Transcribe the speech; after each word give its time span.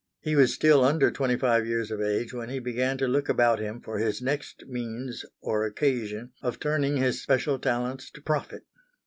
He 0.19 0.35
was 0.35 0.51
still 0.51 0.83
under 0.83 1.11
twenty 1.11 1.37
five 1.37 1.67
years 1.67 1.91
of 1.91 2.01
age 2.01 2.33
when 2.33 2.49
he 2.49 2.57
began 2.57 2.97
to 2.97 3.07
look 3.07 3.29
about 3.29 3.59
him 3.59 3.79
for 3.79 3.99
his 3.99 4.19
next 4.19 4.65
means 4.65 5.23
or 5.41 5.63
occasion 5.63 6.31
of 6.41 6.59
turning 6.59 6.97
his 6.97 7.21
special 7.21 7.59
talents 7.59 8.09
to 8.09 8.21
profit. 8.23 8.63